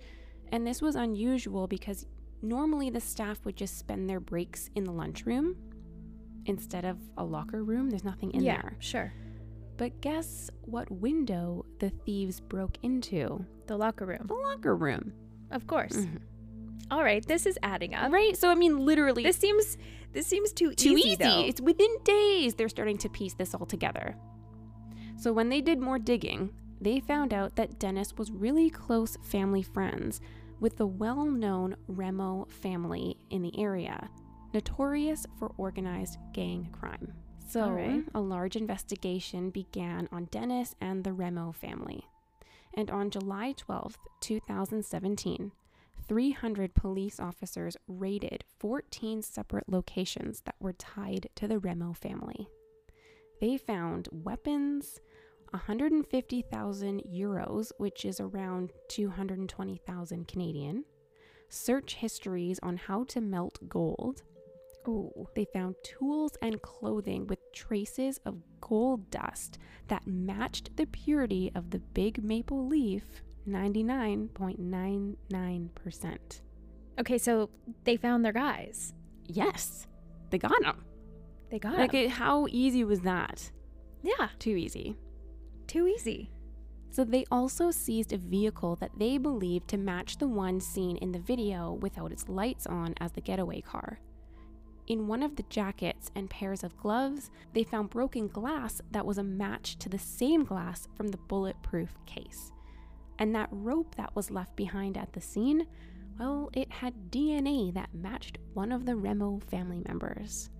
And 0.51 0.67
this 0.67 0.81
was 0.81 0.97
unusual 0.97 1.67
because 1.67 2.07
normally 2.41 2.89
the 2.89 3.03
staff 3.03 3.45
would 3.45 3.55
just 3.55 3.79
spend 3.79 4.09
their 4.09 4.19
breaks 4.19 4.71
in 4.75 4.85
the 4.85 4.93
lunchroom 4.93 5.57
instead 6.47 6.87
of 6.87 6.97
a 7.19 7.23
locker 7.23 7.63
room. 7.63 7.91
There's 7.91 8.03
nothing 8.03 8.31
in 8.31 8.43
yeah, 8.43 8.63
there. 8.63 8.77
sure. 8.79 9.13
But 9.77 10.01
guess 10.01 10.49
what 10.63 10.91
window 10.91 11.67
the 11.81 11.91
thieves 11.91 12.41
broke 12.41 12.79
into? 12.83 13.45
The 13.67 13.77
locker 13.77 14.07
room. 14.07 14.25
The 14.27 14.33
locker 14.33 14.75
room. 14.75 15.13
Of 15.51 15.67
course. 15.67 15.97
Mhm. 15.97 16.23
All 16.93 17.03
right, 17.03 17.27
this 17.27 17.47
is 17.47 17.59
adding 17.63 17.95
up. 17.95 18.13
Right? 18.13 18.37
So, 18.37 18.51
I 18.51 18.55
mean, 18.55 18.85
literally, 18.85 19.23
This 19.23 19.39
seems 19.39 19.79
this 20.13 20.27
seems 20.27 20.53
too, 20.53 20.75
too 20.75 20.91
easy. 20.91 21.13
easy. 21.13 21.49
It's 21.49 21.61
within 21.61 21.89
days 22.05 22.55
they're 22.55 22.69
starting 22.69 22.99
to 22.99 23.09
piece 23.09 23.33
this 23.33 23.55
all 23.55 23.65
together. 23.65 24.15
So 25.17 25.33
when 25.33 25.49
they 25.49 25.63
did 25.63 25.81
more 25.81 25.99
digging, 25.99 26.51
they 26.83 27.01
found 27.01 27.33
out 27.33 27.57
that 27.57 27.79
Dennis 27.79 28.13
was 28.19 28.31
really 28.31 28.69
close 28.69 29.17
family 29.23 29.63
friends 29.63 30.21
with 30.61 30.77
the 30.77 30.87
well-known 30.87 31.77
Remmo 31.91 32.51
family 32.51 33.17
in 33.31 33.41
the 33.41 33.59
area, 33.59 34.11
notorious 34.53 35.25
for 35.39 35.51
organized 35.57 36.19
gang 36.35 36.69
crime. 36.73 37.15
So 37.49 37.71
right. 37.71 38.05
a 38.15 38.21
large 38.21 38.55
investigation 38.55 39.49
began 39.49 40.11
on 40.13 40.27
Dennis 40.27 40.75
and 40.79 41.05
the 41.05 41.13
Remmo 41.13 41.55
family. 41.55 42.07
And 42.75 42.91
on 42.91 43.09
July 43.09 43.55
12th, 43.55 43.97
2017, 44.21 45.53
300 46.09 46.75
police 46.75 47.21
officers 47.21 47.77
raided 47.87 48.45
14 48.59 49.23
separate 49.23 49.69
locations 49.69 50.41
that 50.43 50.57
were 50.61 50.73
tied 50.73 51.29
to 51.37 51.49
the 51.49 51.59
Remmo 51.59 51.97
family. 51.97 52.49
They 53.41 53.57
found 53.57 54.09
weapons, 54.13 55.01
150,000 55.51 57.03
euros, 57.13 57.73
which 57.79 58.05
is 58.05 58.21
around 58.21 58.73
220,000 58.89 60.29
Canadian, 60.29 60.85
search 61.49 61.95
histories 61.95 62.59
on 62.63 62.77
how 62.77 63.05
to 63.05 63.21
melt 63.21 63.59
gold. 63.69 64.23
Ooh. 64.89 65.29
They 65.37 65.47
found 65.53 65.77
tools 65.85 66.37
and 66.43 66.61
clothing 66.63 67.27
with 67.27 67.53
traces 67.53 68.19
of 68.25 68.43
gold 68.61 69.11
dust 69.11 69.59
that 69.89 70.07
matched 70.07 70.77
the 70.77 70.87
purity 70.87 71.53
of 71.55 71.71
the 71.71 71.79
big 71.79 72.23
maple 72.25 72.67
leaf 72.67 73.23
99.99%. 73.49 76.41
Okay, 77.01 77.19
so 77.19 77.51
they 77.85 77.97
found 77.97 78.25
their 78.25 78.33
guys. 78.33 78.95
Yes, 79.27 79.87
they 80.31 80.39
got 80.39 80.53
them. 80.63 80.85
They 81.51 81.59
got 81.59 81.77
Like, 81.79 81.95
it, 81.95 82.11
how 82.11 82.47
easy 82.51 82.85
was 82.85 83.01
that? 83.01 83.51
Yeah, 84.03 84.29
Too 84.39 84.57
easy. 84.57 84.97
too 85.67 85.87
easy. 85.87 86.31
So, 86.91 87.05
they 87.05 87.25
also 87.31 87.71
seized 87.71 88.13
a 88.13 88.19
vehicle 88.19 88.77
that 88.77 88.91
they 88.99 89.17
believed 89.17 89.69
to 89.69 89.79
match 89.79 90.19
the 90.19 90.29
one 90.29 90.61
seen 90.61 90.99
in 90.99 91.13
the 91.13 91.19
video 91.21 91.73
without 91.81 92.13
its 92.13 92.29
lights 92.29 92.67
on 92.67 92.95
as 93.01 93.13
the 93.13 93.23
getaway 93.23 93.63
car. 93.63 93.99
In 94.89 95.07
one 95.07 95.23
of 95.23 95.37
the 95.37 95.45
jackets 95.49 96.11
and 96.15 96.29
pairs 96.29 96.63
of 96.63 96.77
gloves, 96.77 97.31
they 97.55 97.65
found 97.65 97.89
broken 97.89 98.29
glass 98.29 98.83
that 98.91 99.07
was 99.07 99.17
a 99.17 99.23
match 99.23 99.79
to 99.79 99.89
the 99.89 99.99
same 99.99 100.45
glass 100.45 100.87
from 100.95 101.09
the 101.09 101.17
bulletproof 101.29 101.95
case. 102.05 102.53
And 103.23 103.37
that 103.37 103.49
rope 103.53 103.95
that 103.95 104.17
was 104.17 104.33
left 104.33 104.57
behind 104.57 104.99
at 104.99 105.13
the 105.13 105.21
scene, 105.21 105.69
well, 106.19 106.51
it 106.55 106.69
had 106.73 107.13
DNA 107.13 107.73
that 107.73 107.95
matched 107.95 108.39
one 108.53 108.73
of 108.73 108.85
the 108.85 108.97
Remmo 108.97 109.41
family 109.45 109.81
members. 109.87 110.51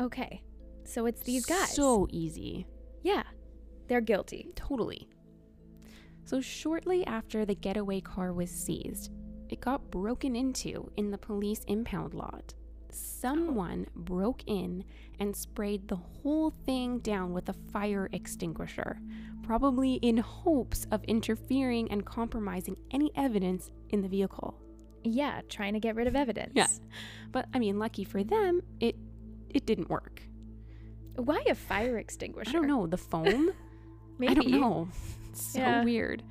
Okay, 0.00 0.42
so 0.82 1.06
it's 1.06 1.22
these 1.22 1.46
guys. 1.46 1.72
So 1.72 2.08
easy. 2.10 2.66
yeah, 3.04 3.22
they're 3.86 4.00
guilty. 4.00 4.48
Totally. 4.56 5.08
So, 6.24 6.40
shortly 6.40 7.06
after 7.06 7.44
the 7.44 7.54
getaway 7.54 8.00
car 8.00 8.32
was 8.32 8.50
seized, 8.50 9.12
it 9.48 9.60
got 9.60 9.88
broken 9.92 10.34
into 10.34 10.90
in 10.96 11.12
the 11.12 11.18
police 11.18 11.62
impound 11.68 12.12
lot. 12.12 12.54
Someone 12.90 13.86
broke 13.94 14.42
in 14.48 14.82
and 15.20 15.36
sprayed 15.36 15.86
the 15.86 15.94
whole 15.94 16.50
thing 16.64 16.98
down 16.98 17.32
with 17.32 17.48
a 17.48 17.56
fire 17.70 18.08
extinguisher, 18.12 18.98
probably 19.46 19.94
in 19.94 20.16
hopes 20.18 20.86
of 20.90 21.02
interfering 21.04 21.90
and 21.90 22.04
compromising 22.04 22.76
any 22.90 23.10
evidence 23.14 23.70
in 23.90 24.02
the 24.02 24.08
vehicle. 24.08 24.58
Yeah, 25.04 25.40
trying 25.48 25.74
to 25.74 25.80
get 25.80 25.94
rid 25.94 26.08
of 26.08 26.16
evidence. 26.16 26.52
Yeah. 26.54 26.66
But 27.30 27.46
I 27.54 27.58
mean, 27.60 27.78
lucky 27.78 28.04
for 28.04 28.24
them, 28.24 28.60
it 28.80 28.96
it 29.50 29.64
didn't 29.66 29.88
work. 29.88 30.20
Why 31.14 31.42
a 31.48 31.54
fire 31.54 31.96
extinguisher? 31.98 32.50
I 32.50 32.52
don't 32.52 32.66
know, 32.66 32.86
the 32.86 32.96
foam? 32.98 33.50
Maybe. 34.18 34.30
I 34.32 34.34
don't 34.34 34.50
know. 34.50 34.88
It's 35.30 35.52
so 35.52 35.60
Yeah. 35.60 35.84
weird. 35.84 36.22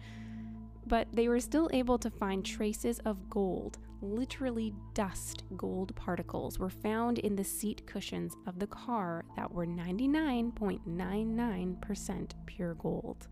But 0.85 1.07
they 1.13 1.27
were 1.27 1.39
still 1.39 1.69
able 1.73 1.97
to 1.99 2.09
find 2.11 2.45
traces 2.45 2.99
of 2.99 3.29
gold. 3.29 3.79
Literally, 4.05 4.73
dust 4.93 5.43
gold 5.57 5.93
particles 5.95 6.59
were 6.59 6.69
found 6.69 7.17
in 7.17 7.35
the 7.35 7.43
seat 7.43 7.87
cushions 7.87 8.35
of 8.45 8.59
the 8.59 8.67
car 8.67 9.25
that 9.35 9.51
were 9.51 9.65
99.99% 9.65 12.31
pure 12.45 12.75
gold. 12.75 13.27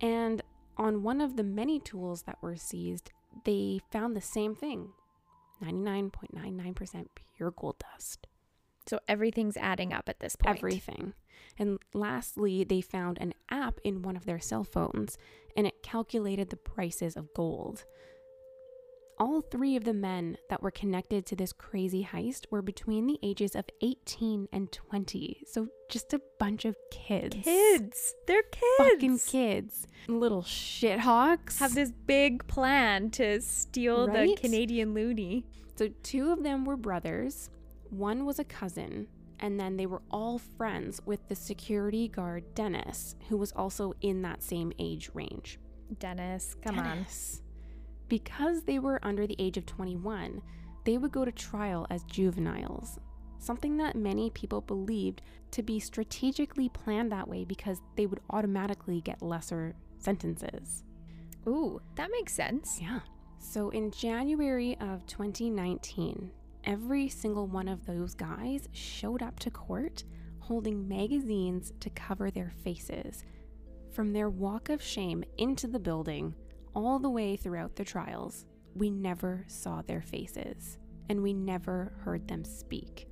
And 0.00 0.42
on 0.76 1.02
one 1.02 1.20
of 1.20 1.36
the 1.36 1.42
many 1.42 1.80
tools 1.80 2.22
that 2.22 2.38
were 2.40 2.54
seized, 2.54 3.10
they 3.44 3.80
found 3.90 4.14
the 4.14 4.20
same 4.20 4.54
thing 4.54 4.90
99.99% 5.60 7.06
pure 7.36 7.50
gold 7.50 7.80
dust. 7.80 8.28
So 8.86 9.00
everything's 9.08 9.56
adding 9.56 9.92
up 9.92 10.08
at 10.08 10.20
this 10.20 10.36
point. 10.36 10.58
Everything. 10.58 11.14
And 11.58 11.80
lastly, 11.94 12.62
they 12.62 12.80
found 12.80 13.18
an 13.18 13.34
app 13.50 13.80
in 13.82 14.02
one 14.02 14.16
of 14.16 14.24
their 14.24 14.38
cell 14.38 14.62
phones 14.62 15.18
and 15.56 15.66
it 15.66 15.82
calculated 15.82 16.50
the 16.50 16.56
prices 16.56 17.16
of 17.16 17.34
gold. 17.34 17.84
All 19.18 19.40
three 19.40 19.76
of 19.76 19.84
the 19.84 19.94
men 19.94 20.36
that 20.50 20.62
were 20.62 20.70
connected 20.70 21.24
to 21.26 21.36
this 21.36 21.52
crazy 21.52 22.06
heist 22.12 22.44
were 22.50 22.60
between 22.60 23.06
the 23.06 23.18
ages 23.22 23.56
of 23.56 23.64
18 23.80 24.48
and 24.52 24.70
20. 24.70 25.42
So 25.46 25.68
just 25.88 26.12
a 26.12 26.20
bunch 26.38 26.66
of 26.66 26.76
kids. 26.90 27.36
Kids. 27.42 28.14
They're 28.26 28.42
kids. 28.42 28.76
Fucking 28.76 29.18
kids. 29.20 29.86
Little 30.06 30.42
shithawks. 30.42 31.58
Have 31.58 31.74
this 31.74 31.92
big 31.92 32.46
plan 32.46 33.10
to 33.12 33.40
steal 33.40 34.06
the 34.06 34.36
Canadian 34.38 34.94
loonie. 34.94 35.44
So 35.76 35.88
two 36.02 36.30
of 36.30 36.42
them 36.42 36.64
were 36.64 36.76
brothers, 36.76 37.50
one 37.90 38.24
was 38.26 38.38
a 38.38 38.44
cousin, 38.44 39.08
and 39.40 39.58
then 39.60 39.76
they 39.76 39.86
were 39.86 40.02
all 40.10 40.38
friends 40.38 41.00
with 41.04 41.28
the 41.28 41.34
security 41.34 42.08
guard 42.08 42.54
Dennis, 42.54 43.14
who 43.28 43.36
was 43.36 43.52
also 43.52 43.94
in 44.00 44.22
that 44.22 44.42
same 44.42 44.72
age 44.78 45.10
range. 45.14 45.58
Dennis, 45.98 46.56
come 46.62 46.76
Dennis. 46.76 47.42
Because 48.08 48.62
they 48.62 48.78
were 48.78 49.00
under 49.02 49.26
the 49.26 49.36
age 49.38 49.56
of 49.56 49.66
21, 49.66 50.40
they 50.84 50.98
would 50.98 51.12
go 51.12 51.24
to 51.24 51.32
trial 51.32 51.86
as 51.90 52.04
juveniles. 52.04 52.98
Something 53.38 53.76
that 53.78 53.96
many 53.96 54.30
people 54.30 54.60
believed 54.60 55.22
to 55.52 55.62
be 55.62 55.78
strategically 55.80 56.68
planned 56.68 57.12
that 57.12 57.28
way 57.28 57.44
because 57.44 57.80
they 57.96 58.06
would 58.06 58.20
automatically 58.30 59.00
get 59.00 59.22
lesser 59.22 59.74
sentences. 59.98 60.84
Ooh, 61.46 61.80
that 61.96 62.10
makes 62.10 62.32
sense. 62.32 62.78
Yeah. 62.80 63.00
So 63.38 63.70
in 63.70 63.90
January 63.90 64.76
of 64.80 65.06
2019, 65.06 66.30
every 66.64 67.08
single 67.08 67.46
one 67.46 67.68
of 67.68 67.86
those 67.86 68.14
guys 68.14 68.68
showed 68.72 69.22
up 69.22 69.38
to 69.40 69.50
court 69.50 70.04
holding 70.40 70.86
magazines 70.88 71.72
to 71.80 71.90
cover 71.90 72.30
their 72.30 72.52
faces. 72.62 73.24
From 73.92 74.12
their 74.12 74.30
walk 74.30 74.68
of 74.68 74.82
shame 74.82 75.24
into 75.38 75.66
the 75.66 75.80
building, 75.80 76.34
all 76.76 76.98
the 76.98 77.10
way 77.10 77.36
throughout 77.36 77.74
the 77.74 77.84
trials, 77.84 78.44
we 78.74 78.90
never 78.90 79.44
saw 79.48 79.80
their 79.82 80.02
faces, 80.02 80.78
and 81.08 81.22
we 81.22 81.32
never 81.32 81.94
heard 82.00 82.28
them 82.28 82.44
speak. 82.44 83.08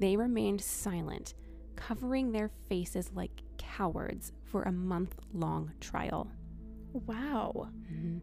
They 0.00 0.16
remained 0.16 0.60
silent, 0.62 1.34
covering 1.76 2.32
their 2.32 2.50
faces 2.68 3.10
like 3.14 3.42
cowards 3.58 4.32
for 4.44 4.62
a 4.62 4.72
month 4.72 5.14
long 5.34 5.72
trial. 5.80 6.30
Wow. 7.06 7.68
Mhm. 7.92 8.20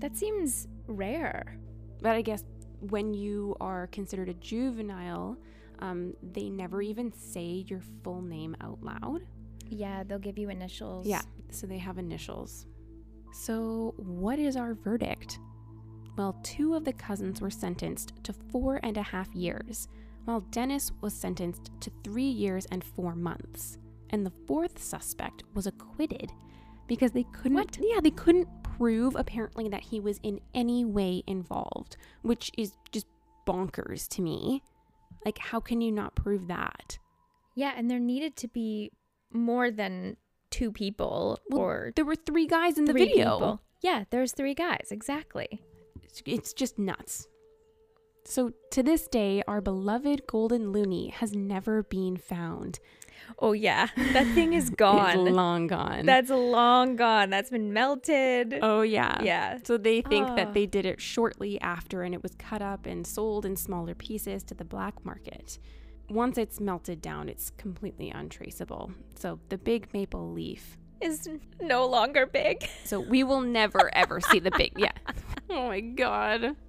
That 0.00 0.16
seems 0.16 0.68
rare. 0.86 1.58
But 2.02 2.12
I 2.16 2.22
guess 2.22 2.44
when 2.80 3.14
you 3.14 3.56
are 3.60 3.86
considered 3.86 4.28
a 4.28 4.34
juvenile, 4.34 5.38
um, 5.78 6.14
they 6.22 6.50
never 6.50 6.82
even 6.82 7.10
say 7.12 7.64
your 7.68 7.80
full 8.02 8.20
name 8.20 8.54
out 8.60 8.82
loud. 8.82 9.22
Yeah, 9.68 10.04
they'll 10.04 10.18
give 10.18 10.38
you 10.38 10.50
initials. 10.50 11.06
Yeah, 11.06 11.22
so 11.50 11.66
they 11.66 11.78
have 11.78 11.98
initials. 11.98 12.66
So, 13.38 13.92
what 13.98 14.38
is 14.38 14.56
our 14.56 14.72
verdict? 14.72 15.40
Well, 16.16 16.40
two 16.42 16.74
of 16.74 16.84
the 16.84 16.92
cousins 16.94 17.42
were 17.42 17.50
sentenced 17.50 18.14
to 18.24 18.32
four 18.32 18.80
and 18.82 18.96
a 18.96 19.02
half 19.02 19.32
years, 19.34 19.88
while 20.24 20.40
Dennis 20.40 20.90
was 21.02 21.12
sentenced 21.14 21.70
to 21.80 21.92
three 22.02 22.24
years 22.24 22.66
and 22.72 22.82
four 22.82 23.14
months. 23.14 23.76
And 24.08 24.24
the 24.24 24.32
fourth 24.46 24.82
suspect 24.82 25.44
was 25.54 25.66
acquitted 25.66 26.32
because 26.88 27.12
they 27.12 27.24
couldn't. 27.34 27.52
What? 27.52 27.78
Yeah, 27.78 28.00
they 28.00 28.10
couldn't 28.10 28.48
prove 28.62 29.14
apparently 29.16 29.68
that 29.68 29.82
he 29.82 30.00
was 30.00 30.18
in 30.22 30.40
any 30.54 30.86
way 30.86 31.22
involved, 31.26 31.98
which 32.22 32.50
is 32.56 32.72
just 32.90 33.06
bonkers 33.46 34.08
to 34.08 34.22
me. 34.22 34.62
Like, 35.26 35.36
how 35.36 35.60
can 35.60 35.82
you 35.82 35.92
not 35.92 36.16
prove 36.16 36.48
that? 36.48 36.98
Yeah, 37.54 37.74
and 37.76 37.90
there 37.90 38.00
needed 38.00 38.34
to 38.36 38.48
be 38.48 38.92
more 39.30 39.70
than 39.70 40.16
two 40.56 40.70
people 40.72 41.38
Well, 41.50 41.60
or 41.60 41.92
There 41.96 42.04
were 42.04 42.16
three 42.16 42.46
guys 42.46 42.78
in 42.78 42.84
the 42.86 42.92
video. 42.92 43.16
people. 43.36 43.60
Yeah, 43.82 44.04
there's 44.10 44.32
three 44.32 44.54
guys, 44.54 44.88
exactly. 44.90 45.48
It's- 46.24 46.52
just 46.52 46.78
nuts. 46.78 47.26
So 48.24 48.50
to 48.72 48.82
this 48.82 49.06
day, 49.06 49.42
our 49.46 49.60
beloved 49.60 50.22
golden 50.26 50.72
loonie 50.72 51.12
has 51.12 51.32
never 51.32 51.84
been 51.84 52.16
found. 52.16 52.80
Oh 53.38 53.52
yeah, 53.52 53.88
that 54.12 54.26
thing 54.34 54.52
is 54.52 54.66
It's 54.70 54.76
gone. 54.76 55.24
long 55.32 55.66
gone. 55.68 56.04
That's 56.06 56.30
long 56.30 56.96
gone. 56.96 57.30
That's 57.30 57.50
been 57.50 57.72
melted. 57.72 58.58
oh 58.62 58.82
yeah. 58.82 59.22
yeah. 59.22 59.58
So 59.64 59.76
they 59.78 60.00
think 60.00 60.26
Ah. 60.28 60.34
that 60.36 60.54
they 60.54 60.66
did 60.66 60.86
it 60.86 61.00
shortly 61.00 61.60
after 61.60 62.02
and 62.02 62.14
it 62.14 62.22
was 62.22 62.34
cut 62.36 62.62
up 62.62 62.86
and 62.86 63.06
sold 63.06 63.46
in 63.46 63.54
smaller 63.56 63.94
pieces 63.94 64.42
to 64.44 64.54
the 64.54 64.64
black 64.64 65.04
market. 65.04 65.58
Once 66.08 66.38
it's 66.38 66.60
melted 66.60 67.02
down, 67.02 67.28
it's 67.28 67.50
completely 67.50 68.10
untraceable. 68.10 68.92
So 69.14 69.38
the 69.48 69.58
big 69.58 69.92
maple 69.92 70.32
leaf. 70.32 70.76
Is 71.00 71.28
no 71.60 71.86
longer 71.86 72.26
big. 72.26 72.68
So 72.84 73.00
we 73.00 73.22
will 73.22 73.42
never 73.42 73.94
ever 73.94 74.20
see 74.20 74.38
the 74.38 74.52
big 74.56 74.72
yeah. 74.76 74.92
Oh 75.50 75.68
my 75.68 75.80
god. 75.80 76.56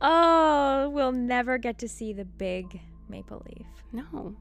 Oh, 0.00 0.90
we'll 0.90 1.12
never 1.12 1.58
get 1.58 1.78
to 1.78 1.88
see 1.88 2.12
the 2.12 2.24
big 2.24 2.80
maple 3.08 3.42
leaf. 3.46 3.66
No. 3.92 4.34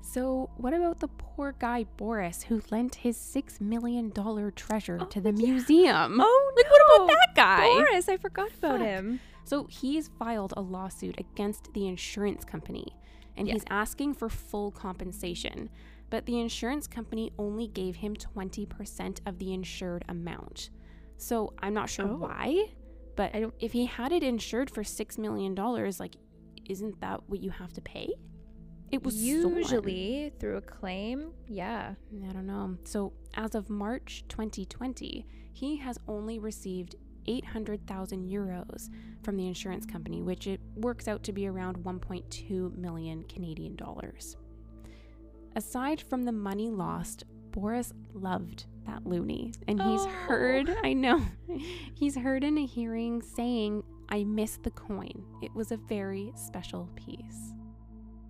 So, 0.00 0.50
what 0.56 0.72
about 0.72 1.00
the 1.00 1.08
poor 1.08 1.54
guy 1.58 1.84
Boris 1.96 2.44
who 2.44 2.62
lent 2.70 2.94
his 2.94 3.16
$6 3.18 3.60
million 3.60 4.12
treasure 4.54 4.98
oh, 5.00 5.04
to 5.06 5.20
the 5.20 5.32
museum? 5.32 6.20
Oh 6.20 6.52
like, 6.56 6.70
what 6.70 6.82
about 6.86 7.08
that 7.08 7.34
guy? 7.34 7.66
Boris, 7.66 8.08
I 8.08 8.16
forgot 8.16 8.50
about 8.58 8.78
Fuck. 8.78 8.86
him. 8.86 9.20
So, 9.46 9.64
he's 9.66 10.08
filed 10.08 10.52
a 10.56 10.60
lawsuit 10.60 11.18
against 11.20 11.72
the 11.72 11.86
insurance 11.86 12.44
company 12.44 12.86
and 13.36 13.46
Yeah. 13.46 13.54
he's 13.54 13.64
asking 13.70 14.14
for 14.14 14.28
full 14.28 14.70
compensation. 14.72 15.70
But 16.10 16.26
the 16.26 16.38
insurance 16.40 16.86
company 16.86 17.32
only 17.38 17.68
gave 17.68 17.96
him 17.96 18.14
20% 18.16 19.20
of 19.26 19.38
the 19.38 19.52
insured 19.52 20.04
amount. 20.08 20.70
So, 21.16 21.52
I'm 21.60 21.74
not 21.74 21.88
sure 21.88 22.08
Oh. 22.08 22.16
why, 22.16 22.72
but 23.14 23.34
I 23.34 23.40
don't- 23.40 23.54
if 23.60 23.72
he 23.72 23.86
had 23.86 24.10
it 24.12 24.22
insured 24.22 24.68
for 24.70 24.82
$6 24.82 25.16
million, 25.16 25.54
like, 26.00 26.16
isn't 26.68 27.00
that 27.00 27.28
what 27.28 27.40
you 27.40 27.50
have 27.50 27.72
to 27.74 27.80
pay? 27.80 28.12
It 28.90 29.04
was 29.04 29.14
stolen. 29.16 29.56
usually 29.58 30.32
through 30.40 30.56
a 30.56 30.60
claim. 30.60 31.32
Yeah. 31.48 31.94
I 32.28 32.32
don't 32.32 32.46
know. 32.46 32.78
So, 32.84 33.12
as 33.34 33.54
of 33.54 33.68
March 33.70 34.24
2020, 34.28 35.24
he 35.52 35.76
has 35.76 35.98
only 36.08 36.38
received 36.38 36.96
800,000 37.28 38.28
euros 38.28 38.88
from 39.22 39.36
the 39.36 39.46
insurance 39.46 39.86
company, 39.86 40.22
which 40.22 40.46
it 40.46 40.60
works 40.76 41.08
out 41.08 41.22
to 41.24 41.32
be 41.32 41.46
around 41.46 41.78
1.2 41.78 42.76
million 42.76 43.22
Canadian 43.24 43.76
dollars. 43.76 44.36
Aside 45.54 46.00
from 46.00 46.22
the 46.24 46.32
money 46.32 46.68
lost, 46.68 47.24
Boris 47.50 47.92
loved 48.12 48.66
that 48.86 49.04
loonie, 49.04 49.54
and 49.66 49.80
he's 49.80 50.00
Oh. 50.02 50.08
heard, 50.08 50.70
I 50.84 50.92
know, 50.92 51.22
he's 51.94 52.16
heard 52.16 52.44
in 52.44 52.58
a 52.58 52.66
hearing 52.66 53.22
saying, 53.22 53.82
I 54.08 54.22
miss 54.24 54.58
the 54.58 54.70
coin. 54.70 55.24
It 55.42 55.52
was 55.54 55.72
a 55.72 55.76
very 55.76 56.32
special 56.36 56.88
piece. 56.94 57.52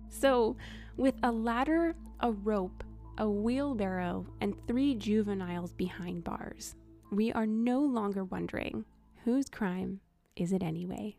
So, 0.09 0.55
with 0.95 1.15
a 1.21 1.31
ladder, 1.31 1.95
a 2.21 2.31
rope, 2.31 2.83
a 3.19 3.29
wheelbarrow, 3.29 4.25
and 4.41 4.55
three 4.67 4.95
juveniles 4.95 5.73
behind 5.73 6.23
bars, 6.23 6.75
we 7.11 7.31
are 7.31 7.45
no 7.45 7.79
longer 7.79 8.23
wondering 8.23 8.85
whose 9.23 9.49
crime 9.49 9.99
is 10.35 10.51
it 10.51 10.63
anyway? 10.63 11.17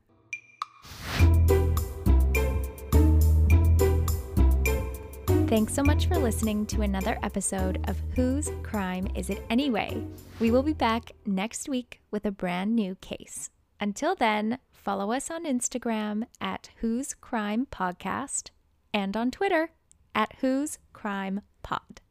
Thanks 5.48 5.72
so 5.72 5.82
much 5.82 6.06
for 6.06 6.18
listening 6.18 6.66
to 6.66 6.82
another 6.82 7.18
episode 7.22 7.82
of 7.88 7.96
Whose 8.14 8.50
Crime 8.62 9.08
Is 9.14 9.30
It 9.30 9.42
Anyway? 9.48 10.04
We 10.40 10.50
will 10.50 10.62
be 10.62 10.74
back 10.74 11.12
next 11.24 11.70
week 11.70 12.02
with 12.10 12.26
a 12.26 12.30
brand 12.30 12.76
new 12.76 12.96
case. 12.96 13.48
Until 13.80 14.14
then, 14.14 14.58
follow 14.72 15.10
us 15.10 15.30
on 15.30 15.46
Instagram 15.46 16.24
at 16.38 16.68
Whose 16.80 17.14
Crime 17.14 17.66
Podcast 17.70 18.50
and 18.92 19.16
on 19.16 19.30
Twitter 19.30 19.70
at 20.14 20.34
Whose 20.40 20.78
Crime 20.92 21.40
Pod. 21.62 22.02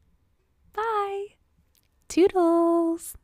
Bye. 0.72 1.26
Toodles! 2.08 3.14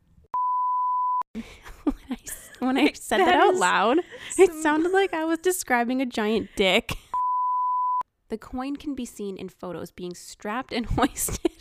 when, 1.83 1.95
I, 2.09 2.13
s- 2.23 2.49
when 2.59 2.77
I 2.77 2.91
said 2.93 3.19
that, 3.19 3.25
That 3.25 3.35
out 3.35 3.55
loud, 3.55 3.99
it 4.37 4.51
sounded 4.61 4.91
like 4.91 5.13
I 5.13 5.25
was 5.25 5.39
describing 5.39 6.01
a 6.01 6.05
giant 6.05 6.49
dick. 6.55 6.93
The 8.29 8.37
coin 8.37 8.75
can 8.75 8.95
be 8.95 9.05
seen 9.05 9.37
in 9.37 9.49
photos 9.49 9.91
being 9.91 10.15
strapped 10.15 10.73
and 10.73 10.85
hoisted. 10.85 11.51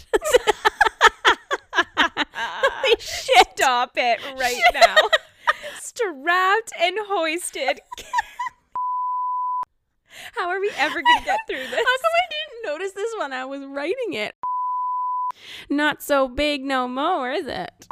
Holy 1.96 2.96
shit! 2.98 3.48
Stop 3.56 3.92
it 3.96 4.18
right 4.38 4.60
now. 4.72 4.96
Strapped 5.80 6.72
and 6.80 6.96
hoisted. 7.02 7.80
How 10.36 10.48
are 10.48 10.60
we 10.60 10.70
ever 10.76 10.94
going 10.94 11.18
to 11.18 11.24
get 11.24 11.40
through 11.48 11.56
this? 11.58 11.70
How 11.70 11.76
come 11.76 11.84
I 12.16 12.26
didn't 12.30 12.72
notice 12.72 12.92
this 12.92 13.10
when 13.18 13.32
I 13.32 13.44
was 13.44 13.62
writing 13.64 14.12
it? 14.14 14.34
Not 15.68 16.02
so 16.02 16.28
big 16.28 16.64
no 16.64 16.86
more, 16.88 17.30
is 17.30 17.46
it? 17.46 17.86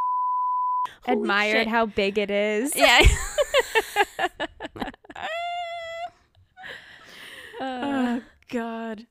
Admired 1.06 1.64
shit. 1.64 1.68
how 1.68 1.86
big 1.86 2.18
it 2.18 2.30
is. 2.30 2.74
Yeah. 2.76 3.02
Oh 7.64 8.20
God. 8.48 9.06